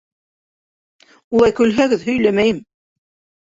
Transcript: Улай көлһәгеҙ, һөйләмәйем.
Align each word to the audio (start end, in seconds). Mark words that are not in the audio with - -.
Улай 1.35 1.53
көлһәгеҙ, 1.59 2.07
һөйләмәйем. 2.09 2.63